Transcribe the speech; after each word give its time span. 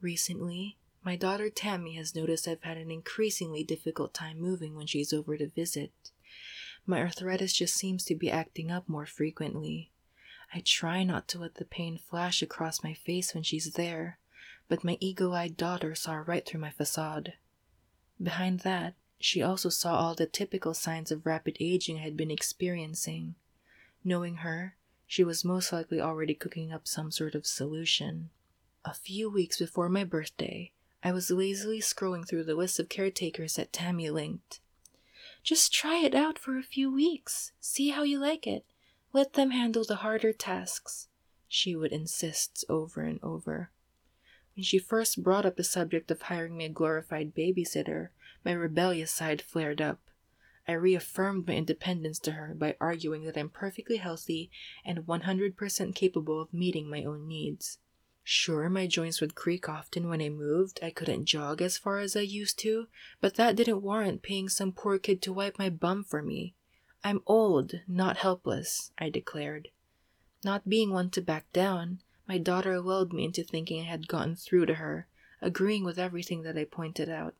Recently, 0.00 0.76
my 1.02 1.16
daughter 1.16 1.48
Tamy 1.48 1.94
has 1.94 2.14
noticed 2.14 2.46
I've 2.46 2.62
had 2.62 2.76
an 2.76 2.90
increasingly 2.90 3.64
difficult 3.64 4.12
time 4.12 4.40
moving 4.40 4.74
when 4.74 4.86
she's 4.86 5.12
over 5.12 5.36
to 5.36 5.48
visit. 5.48 5.92
My 6.84 7.00
arthritis 7.00 7.52
just 7.52 7.74
seems 7.74 8.04
to 8.04 8.14
be 8.14 8.30
acting 8.30 8.70
up 8.70 8.88
more 8.88 9.06
frequently. 9.06 9.90
I 10.52 10.60
try 10.64 11.02
not 11.02 11.28
to 11.28 11.38
let 11.38 11.54
the 11.56 11.64
pain 11.64 11.98
flash 11.98 12.42
across 12.42 12.84
my 12.84 12.94
face 12.94 13.34
when 13.34 13.42
she's 13.42 13.72
there, 13.72 14.18
but 14.68 14.84
my 14.84 14.96
eagle 15.00 15.32
eyed 15.34 15.56
daughter 15.56 15.94
saw 15.94 16.22
right 16.26 16.44
through 16.46 16.60
my 16.60 16.70
facade. 16.70 17.34
Behind 18.22 18.60
that, 18.60 18.94
she 19.18 19.42
also 19.42 19.68
saw 19.68 19.96
all 19.96 20.14
the 20.14 20.26
typical 20.26 20.74
signs 20.74 21.10
of 21.10 21.26
rapid 21.26 21.56
aging 21.58 21.98
I 21.98 22.02
had 22.02 22.16
been 22.16 22.30
experiencing. 22.30 23.34
Knowing 24.04 24.36
her, 24.36 24.76
she 25.06 25.24
was 25.24 25.44
most 25.44 25.72
likely 25.72 26.00
already 26.00 26.34
cooking 26.34 26.72
up 26.72 26.86
some 26.86 27.10
sort 27.10 27.34
of 27.34 27.46
solution. 27.46 28.30
A 28.88 28.94
few 28.94 29.28
weeks 29.28 29.58
before 29.58 29.88
my 29.88 30.04
birthday, 30.04 30.70
I 31.02 31.10
was 31.10 31.28
lazily 31.32 31.80
scrolling 31.80 32.24
through 32.24 32.44
the 32.44 32.54
list 32.54 32.78
of 32.78 32.88
caretakers 32.88 33.56
that 33.56 33.72
Tamy 33.72 34.10
linked. 34.10 34.60
Just 35.42 35.74
try 35.74 35.96
it 35.96 36.14
out 36.14 36.38
for 36.38 36.56
a 36.56 36.62
few 36.62 36.92
weeks. 36.92 37.50
See 37.58 37.88
how 37.88 38.04
you 38.04 38.20
like 38.20 38.46
it. 38.46 38.64
Let 39.12 39.32
them 39.32 39.50
handle 39.50 39.82
the 39.84 39.96
harder 39.96 40.32
tasks, 40.32 41.08
she 41.48 41.74
would 41.74 41.90
insist 41.90 42.64
over 42.68 43.00
and 43.00 43.18
over. 43.24 43.72
When 44.54 44.62
she 44.62 44.78
first 44.78 45.20
brought 45.20 45.44
up 45.44 45.56
the 45.56 45.64
subject 45.64 46.12
of 46.12 46.22
hiring 46.22 46.56
me 46.56 46.66
a 46.66 46.68
glorified 46.68 47.34
babysitter, 47.34 48.10
my 48.44 48.52
rebellious 48.52 49.10
side 49.10 49.42
flared 49.42 49.82
up. 49.82 49.98
I 50.68 50.74
reaffirmed 50.74 51.48
my 51.48 51.54
independence 51.54 52.20
to 52.20 52.32
her 52.32 52.54
by 52.54 52.76
arguing 52.80 53.24
that 53.24 53.36
I'm 53.36 53.50
perfectly 53.50 53.96
healthy 53.96 54.48
and 54.84 55.00
100% 55.00 55.94
capable 55.96 56.40
of 56.40 56.54
meeting 56.54 56.88
my 56.88 57.02
own 57.02 57.26
needs. 57.26 57.78
Sure, 58.28 58.68
my 58.68 58.88
joints 58.88 59.20
would 59.20 59.36
creak 59.36 59.68
often 59.68 60.08
when 60.08 60.20
I 60.20 60.30
moved. 60.30 60.80
I 60.82 60.90
couldn't 60.90 61.26
jog 61.26 61.62
as 61.62 61.78
far 61.78 62.00
as 62.00 62.16
I 62.16 62.22
used 62.22 62.58
to, 62.58 62.88
but 63.20 63.36
that 63.36 63.54
didn't 63.54 63.82
warrant 63.82 64.22
paying 64.22 64.48
some 64.48 64.72
poor 64.72 64.98
kid 64.98 65.22
to 65.22 65.32
wipe 65.32 65.60
my 65.60 65.70
bum 65.70 66.02
for 66.02 66.22
me. 66.22 66.52
I'm 67.04 67.22
old, 67.24 67.82
not 67.86 68.16
helpless, 68.16 68.90
I 68.98 69.10
declared. 69.10 69.68
Not 70.42 70.68
being 70.68 70.90
one 70.90 71.10
to 71.10 71.20
back 71.20 71.52
down, 71.52 72.00
my 72.26 72.36
daughter 72.36 72.80
lulled 72.80 73.12
me 73.12 73.26
into 73.26 73.44
thinking 73.44 73.82
I 73.82 73.84
had 73.84 74.08
gotten 74.08 74.34
through 74.34 74.66
to 74.66 74.74
her, 74.74 75.06
agreeing 75.40 75.84
with 75.84 75.96
everything 75.96 76.42
that 76.42 76.58
I 76.58 76.64
pointed 76.64 77.08
out. 77.08 77.36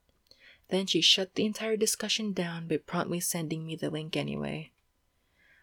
Then 0.69 0.87
she 0.87 1.01
shut 1.01 1.35
the 1.35 1.47
entire 1.47 1.77
discussion 1.77 2.33
down 2.33 2.69
by 2.69 2.77
promptly 2.77 3.19
sending 3.19 3.67
me 3.67 3.75
the 3.75 3.91
link 3.91 4.17
anyway. 4.17 4.71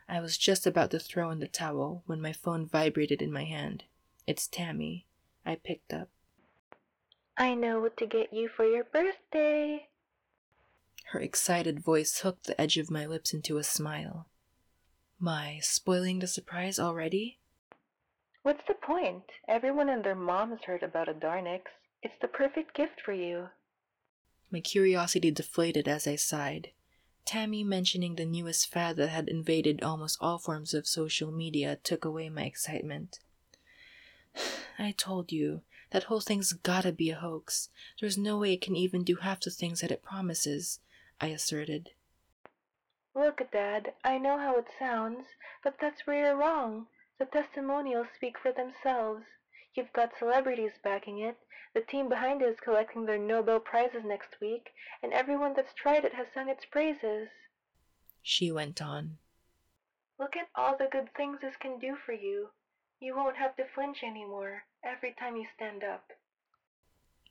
I 0.09 0.19
was 0.19 0.37
just 0.37 0.67
about 0.67 0.91
to 0.91 0.99
throw 0.99 1.29
in 1.29 1.39
the 1.39 1.47
towel 1.47 2.03
when 2.07 2.19
my 2.19 2.33
phone 2.33 2.65
vibrated 2.65 3.21
in 3.21 3.31
my 3.31 3.45
hand. 3.45 3.85
It's 4.27 4.47
Tamy. 4.47 5.05
I 5.45 5.55
picked 5.55 5.93
up. 5.93 6.09
I 7.37 7.55
know 7.55 7.79
what 7.79 7.97
to 7.97 8.05
get 8.05 8.31
you 8.31 8.47
for 8.47 8.65
your 8.65 8.83
birthday. 8.83 9.87
Her 11.11 11.19
excited 11.19 11.79
voice 11.79 12.19
hooked 12.19 12.45
the 12.45 12.59
edge 12.59 12.77
of 12.77 12.91
my 12.91 13.05
lips 13.05 13.33
into 13.33 13.57
a 13.57 13.63
smile. 13.63 14.27
My, 15.19 15.59
spoiling 15.61 16.19
the 16.19 16.27
surprise 16.27 16.79
already? 16.79 17.39
What's 18.43 18.63
the 18.67 18.73
point? 18.73 19.23
Everyone 19.47 19.89
and 19.89 20.03
their 20.03 20.15
mom 20.15 20.49
has 20.49 20.59
heard 20.65 20.83
about 20.83 21.07
Adarnix. 21.07 21.61
It's 22.01 22.13
the 22.21 22.27
perfect 22.27 22.75
gift 22.75 22.99
for 23.03 23.13
you. 23.13 23.49
My 24.51 24.59
curiosity 24.59 25.31
deflated 25.31 25.87
as 25.87 26.05
I 26.05 26.15
sighed. 26.15 26.71
Tamy 27.25 27.63
mentioning 27.63 28.15
the 28.15 28.25
newest 28.25 28.69
fad 28.69 28.97
that 28.97 29.07
had 29.07 29.29
invaded 29.29 29.81
almost 29.81 30.17
all 30.19 30.37
forms 30.37 30.73
of 30.73 30.87
social 30.87 31.31
media 31.31 31.77
took 31.83 32.03
away 32.03 32.29
my 32.29 32.43
excitement. 32.43 33.19
I 34.79 34.91
told 34.91 35.31
you, 35.31 35.61
that 35.91 36.05
whole 36.05 36.21
thing's 36.21 36.53
gotta 36.53 36.91
be 36.91 37.09
a 37.09 37.15
hoax. 37.15 37.69
There's 37.99 38.17
no 38.17 38.37
way 38.37 38.53
it 38.53 38.61
can 38.61 38.75
even 38.75 39.03
do 39.03 39.15
half 39.17 39.41
the 39.41 39.51
things 39.51 39.81
that 39.81 39.91
it 39.91 40.01
promises, 40.01 40.79
I 41.21 41.27
asserted. 41.27 41.91
Look, 43.15 43.41
Dad, 43.51 43.93
I 44.03 44.17
know 44.17 44.37
how 44.37 44.57
it 44.57 44.65
sounds, 44.79 45.25
but 45.63 45.75
that's 45.79 46.07
where 46.07 46.25
you're 46.25 46.37
wrong. 46.37 46.87
The 47.19 47.25
testimonials 47.25 48.07
speak 48.15 48.39
for 48.39 48.51
themselves. 48.51 49.23
You've 49.75 49.93
got 49.93 50.17
celebrities 50.17 50.73
backing 50.83 51.19
it, 51.19 51.37
the 51.73 51.81
team 51.81 52.07
behind 52.07 52.41
it 52.41 52.49
is 52.49 52.59
collecting 52.59 53.05
their 53.05 53.17
Nobel 53.17 53.59
Prizes 53.59 54.03
next 54.05 54.39
week, 54.39 54.69
and 55.01 55.11
everyone 55.11 55.53
that's 55.55 55.73
tried 55.73 56.05
it 56.05 56.13
has 56.13 56.27
sung 56.33 56.47
its 56.47 56.65
praises. 56.65 57.29
She 58.21 58.51
went 58.51 58.81
on. 58.81 59.17
Look 60.19 60.35
at 60.37 60.49
all 60.55 60.77
the 60.77 60.87
good 60.91 61.13
things 61.15 61.39
this 61.41 61.55
can 61.57 61.79
do 61.79 61.95
for 61.95 62.13
you. 62.13 62.49
You 63.03 63.17
won't 63.17 63.35
have 63.35 63.57
to 63.57 63.65
flinch 63.75 63.97
anymore 64.01 64.63
every 64.81 65.13
time 65.19 65.35
you 65.35 65.45
stand 65.57 65.83
up. 65.83 66.13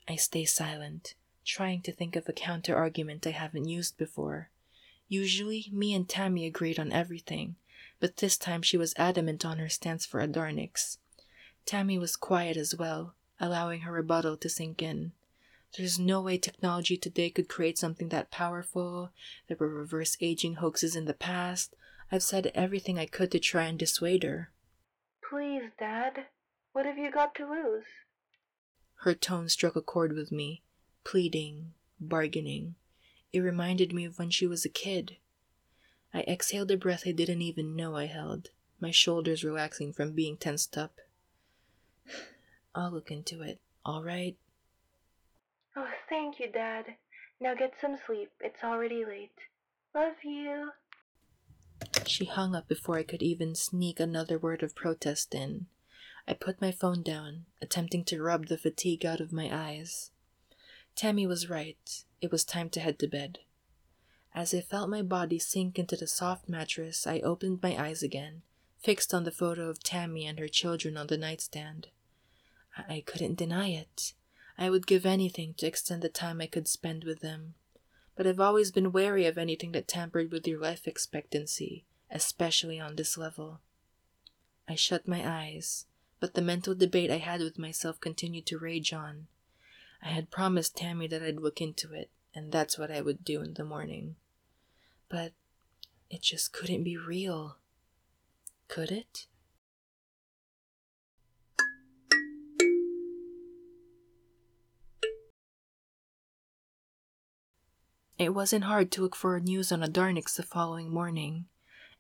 I 0.06 0.16
stay 0.16 0.44
silent, 0.44 1.15
trying 1.47 1.81
to 1.81 1.93
think 1.93 2.15
of 2.15 2.28
a 2.28 2.34
counter 2.34 2.77
argument 2.77 3.27
I 3.27 3.31
haven't 3.31 3.71
used 3.71 3.97
before. 3.97 4.50
Usually, 5.09 5.71
me 5.72 5.94
and 5.94 6.06
Tamy 6.06 6.44
agreed 6.44 6.78
on 6.78 6.93
everything, 6.93 7.56
but 8.00 8.19
this 8.19 8.37
time 8.37 8.60
she 8.60 8.77
was 8.77 8.93
adamant 8.99 9.47
on 9.47 9.56
her 9.56 9.71
stance 9.71 10.05
for 10.05 10.21
Adarnix. 10.21 10.99
Tamy 11.65 11.99
was 11.99 12.16
quiet 12.16 12.59
as 12.59 12.77
well, 12.77 13.15
allowing 13.41 13.81
her 13.81 13.93
rebuttal 13.93 14.37
to 14.37 14.50
sink 14.50 14.83
in. 14.83 15.12
There's 15.78 15.99
no 15.99 16.21
way 16.21 16.37
technology 16.37 16.99
today 16.99 17.31
could 17.31 17.49
create 17.49 17.78
something 17.78 18.10
that 18.10 18.31
powerful. 18.31 19.10
There 19.49 19.56
were 19.59 19.71
reverse 19.71 20.19
aging 20.21 20.56
hoaxes 20.56 20.94
in 20.94 21.06
the 21.06 21.15
past. 21.15 21.75
I've 22.10 22.22
said 22.22 22.53
everything 22.54 22.99
I 22.99 23.06
could 23.06 23.31
to 23.31 23.39
try 23.39 23.65
and 23.65 23.78
dissuade 23.78 24.22
her. 24.22 24.51
Please, 25.32 25.70
Dad. 25.78 26.26
What 26.75 26.84
have 26.84 26.98
you 26.98 27.10
got 27.10 27.34
to 27.37 27.48
lose? 27.48 27.87
Her 28.97 29.15
tone 29.15 29.48
struck 29.48 29.76
a 29.76 29.81
chord 29.81 30.12
with 30.12 30.31
me, 30.31 30.62
pleading, 31.04 31.72
bargaining. 31.98 32.75
It 33.32 33.41
reminded 33.41 33.94
me 33.94 34.04
of 34.04 34.19
when 34.19 34.28
she 34.28 34.47
was 34.47 34.66
a 34.66 34.69
kid. 34.69 35.16
I 36.12 36.21
exhaled 36.28 36.71
a 36.71 36.76
breath 36.76 37.04
I 37.06 37.12
didn't 37.12 37.41
even 37.41 37.75
know 37.75 37.97
I 37.97 38.09
held, 38.09 38.50
my 38.78 38.91
shoulders 38.91 39.42
relaxing 39.42 39.94
from 39.94 40.12
being 40.12 40.37
tensed 40.37 40.76
up. 40.76 41.00
I'll 42.75 42.91
look 42.91 43.10
into 43.10 43.41
it, 43.41 43.59
all 43.87 44.04
right? 44.04 44.37
Oh, 45.75 45.88
thank 46.10 46.41
you, 46.41 46.53
Dad. 46.53 46.84
Now 47.41 47.54
get 47.54 47.72
some 47.81 47.97
sleep. 47.97 48.32
It's 48.42 48.62
already 48.62 49.06
late. 49.06 49.38
Love 49.94 50.16
you. 50.25 50.72
She 52.06 52.24
hung 52.24 52.54
up 52.54 52.68
before 52.68 52.98
I 52.98 53.04
could 53.04 53.22
even 53.22 53.54
sneak 53.54 53.98
another 53.98 54.38
word 54.38 54.62
of 54.62 54.74
protest 54.74 55.34
in. 55.34 55.66
I 56.26 56.34
put 56.34 56.60
my 56.60 56.70
phone 56.70 57.02
down, 57.02 57.46
attempting 57.60 58.04
to 58.04 58.22
rub 58.22 58.46
the 58.46 58.58
fatigue 58.58 59.04
out 59.04 59.20
of 59.20 59.32
my 59.32 59.48
eyes. 59.52 60.10
Tamy 60.94 61.26
was 61.26 61.48
right. 61.48 62.04
It 62.20 62.30
was 62.30 62.44
time 62.44 62.70
to 62.70 62.80
head 62.80 62.98
to 63.00 63.08
bed. 63.08 63.38
As 64.34 64.54
I 64.54 64.60
felt 64.60 64.88
my 64.88 65.02
body 65.02 65.38
sink 65.38 65.78
into 65.78 65.96
the 65.96 66.06
soft 66.06 66.48
mattress, 66.48 67.06
I 67.06 67.20
opened 67.20 67.60
my 67.62 67.76
eyes 67.76 68.02
again, 68.02 68.42
fixed 68.78 69.12
on 69.12 69.24
the 69.24 69.30
photo 69.30 69.68
of 69.68 69.82
Tamy 69.82 70.26
and 70.26 70.38
her 70.38 70.48
children 70.48 70.96
on 70.96 71.08
the 71.08 71.18
nightstand. 71.18 71.88
I, 72.76 72.96
I 72.96 73.00
couldn't 73.00 73.36
deny 73.36 73.68
it. 73.68 74.14
I 74.56 74.70
would 74.70 74.86
give 74.86 75.04
anything 75.04 75.54
to 75.54 75.66
extend 75.66 76.02
the 76.02 76.08
time 76.08 76.41
I 76.41 76.46
could 76.46 76.68
spend 76.68 77.04
with 77.04 77.20
them. 77.20 77.54
But 78.16 78.26
I've 78.26 78.41
always 78.41 78.70
been 78.70 78.92
wary 78.92 79.26
of 79.26 79.38
anything 79.38 79.72
that 79.72 79.88
tampered 79.88 80.30
with 80.30 80.46
your 80.46 80.60
life 80.60 80.86
expectancy, 80.86 81.84
especially 82.12 82.78
on 82.78 82.96
this 82.96 83.16
level. 83.16 83.60
I 84.68 84.74
shut 84.74 85.08
my 85.08 85.26
eyes, 85.26 85.86
but 86.20 86.34
the 86.34 86.42
mental 86.42 86.74
debate 86.74 87.10
I 87.10 87.18
had 87.18 87.40
with 87.40 87.58
myself 87.58 88.00
continued 88.00 88.46
to 88.46 88.58
rage 88.58 88.92
on. 88.92 89.26
I 90.02 90.08
had 90.08 90.30
promised 90.30 90.76
Tamy 90.76 91.08
that 91.08 91.22
I'd 91.22 91.40
look 91.40 91.60
into 91.60 91.92
it, 91.94 92.10
and 92.34 92.52
that's 92.52 92.78
what 92.78 92.90
I 92.90 93.00
would 93.00 93.24
do 93.24 93.40
in 93.40 93.54
the 93.54 93.64
morning. 93.64 94.16
But 95.08 95.32
it 96.10 96.22
just 96.22 96.52
couldn't 96.52 96.84
be 96.84 96.96
real. 96.96 97.56
Could 98.68 98.90
it? 98.90 99.26
It 108.18 108.34
wasn't 108.34 108.65
hard 108.65 108.92
to 108.92 109.03
look 109.03 109.16
for 109.16 109.41
news 109.41 109.72
on 109.72 109.80
Adarnix 109.80 110.36
the 110.36 110.44
following 110.44 110.91
morning. 110.91 111.47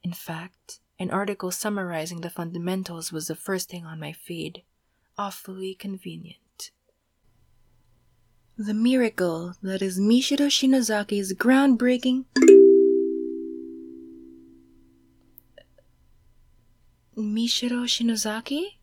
In 0.04 0.12
fact, 0.12 0.80
an 0.98 1.10
article 1.10 1.50
summarizing 1.50 2.20
the 2.20 2.30
fundamentals 2.30 3.12
was 3.12 3.28
the 3.28 3.34
first 3.34 3.70
thing 3.70 3.84
on 3.84 4.00
my 4.00 4.12
feed. 4.12 4.62
Awfully 5.16 5.74
convenient. 5.74 6.70
The 8.56 8.74
miracle 8.74 9.54
that 9.62 9.82
is 9.82 9.98
Michiro 9.98 10.48
Shinozaki's 10.48 11.32
groundbreaking. 11.34 12.24
Michiro 17.16 17.84
Shinozaki? 17.86 18.78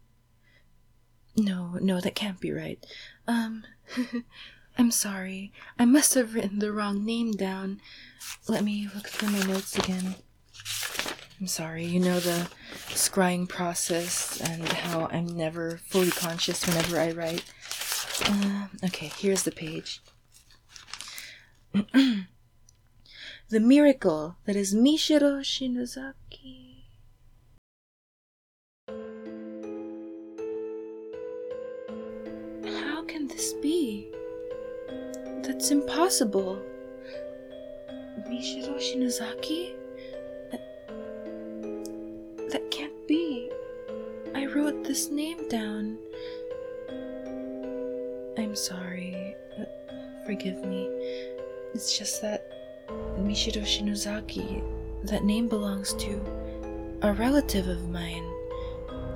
No, 1.36 1.78
no, 1.82 2.00
that 2.00 2.16
can't 2.16 2.40
be 2.40 2.52
right. 2.52 2.84
Um, 3.28 3.64
I'm 4.78 4.92
sorry. 4.92 5.52
I 5.78 5.86
must 5.86 6.14
have 6.14 6.34
written 6.34 6.60
the 6.60 6.72
wrong 6.72 7.06
name 7.06 7.32
down. 7.32 7.82
Let 8.48 8.64
me 8.64 8.88
look 8.94 9.08
through 9.08 9.32
my 9.32 9.46
notes 9.46 9.78
again. 9.78 10.16
I'm 11.40 11.48
sorry, 11.48 11.86
you 11.86 12.02
know 12.02 12.20
the 12.20 12.50
scrying 12.90 13.48
process 13.48 14.42
and 14.42 14.68
how 14.68 15.08
I'm 15.10 15.26
never 15.26 15.78
fully 15.78 16.12
conscious 16.12 16.68
whenever 16.68 17.00
I 17.00 17.12
write. 17.12 17.46
Uh, 18.26 18.68
okay, 18.84 19.10
here's 19.18 19.44
the 19.44 19.52
page. 19.52 20.02
the 21.94 22.26
miracle 23.52 24.36
that 24.46 24.58
is 24.58 24.76
Mishiro 24.76 25.40
Shinozaki. 25.40 26.84
How 32.66 33.06
can 33.06 33.30
this 33.30 33.54
be? 33.54 34.12
That's 35.44 35.72
impossible. 35.72 36.62
Mishiro 38.28 38.76
Shinozaki? 38.78 39.79
Wrote 44.54 44.84
this 44.84 45.10
name 45.10 45.48
down. 45.48 45.98
I'm 48.38 48.56
sorry. 48.56 49.36
Forgive 50.26 50.64
me. 50.66 50.88
It's 51.74 51.98
just 51.98 52.22
that 52.22 52.52
Mishiro 53.20 53.64
Shinozaki, 53.64 54.64
that 55.04 55.24
name 55.24 55.48
belongs 55.48 55.94
to 55.96 56.20
a 57.02 57.14
relative 57.14 57.68
of 57.68 57.90
mine. 57.90 58.26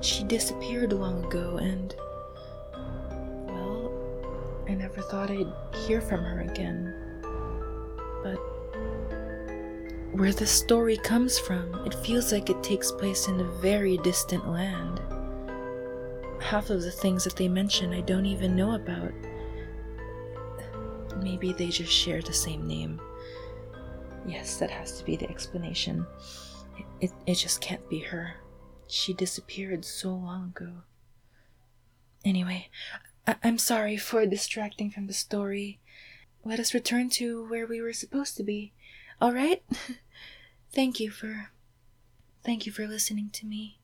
She 0.00 0.24
disappeared 0.24 0.92
long 0.92 1.24
ago 1.24 1.56
and. 1.56 1.94
Well, 3.46 4.64
I 4.68 4.74
never 4.74 5.00
thought 5.02 5.30
I'd 5.30 5.52
hear 5.86 6.00
from 6.00 6.22
her 6.22 6.40
again. 6.40 6.94
But. 8.22 8.38
Where 10.12 10.32
this 10.32 10.52
story 10.52 10.96
comes 10.96 11.40
from, 11.40 11.74
it 11.86 11.94
feels 11.94 12.30
like 12.30 12.48
it 12.48 12.62
takes 12.62 12.92
place 12.92 13.26
in 13.26 13.40
a 13.40 13.50
very 13.60 13.96
distant 13.98 14.48
land. 14.48 15.00
Half 16.44 16.68
of 16.68 16.82
the 16.82 16.90
things 16.90 17.24
that 17.24 17.36
they 17.36 17.48
mention 17.48 17.94
I 17.94 18.02
don't 18.02 18.26
even 18.26 18.54
know 18.54 18.74
about. 18.74 19.12
Maybe 21.22 21.54
they 21.54 21.68
just 21.68 21.90
share 21.90 22.20
the 22.20 22.34
same 22.34 22.66
name. 22.66 23.00
Yes, 24.26 24.58
that 24.58 24.70
has 24.70 24.98
to 24.98 25.04
be 25.06 25.16
the 25.16 25.28
explanation. 25.30 26.06
It, 26.76 26.84
it, 27.00 27.12
it 27.26 27.34
just 27.36 27.62
can't 27.62 27.88
be 27.88 28.00
her. 28.00 28.34
She 28.88 29.14
disappeared 29.14 29.86
so 29.86 30.10
long 30.10 30.52
ago. 30.54 30.72
Anyway, 32.26 32.68
I- 33.26 33.36
I'm 33.42 33.56
sorry 33.56 33.96
for 33.96 34.26
distracting 34.26 34.90
from 34.90 35.06
the 35.06 35.14
story. 35.14 35.80
Let 36.44 36.60
us 36.60 36.74
return 36.74 37.08
to 37.10 37.46
where 37.48 37.66
we 37.66 37.80
were 37.80 37.94
supposed 37.94 38.36
to 38.36 38.42
be. 38.42 38.74
All 39.18 39.32
right? 39.32 39.62
thank 40.74 41.00
you 41.00 41.10
for 41.10 41.52
thank 42.44 42.66
you 42.66 42.72
for 42.72 42.86
listening 42.86 43.30
to 43.32 43.46
me. 43.46 43.78